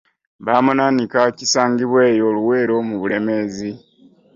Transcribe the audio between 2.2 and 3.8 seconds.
Luweero mu Bulemeezi.